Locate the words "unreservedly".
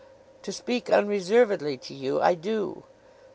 0.89-1.77